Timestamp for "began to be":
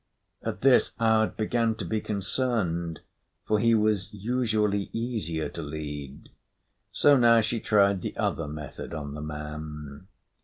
1.37-2.01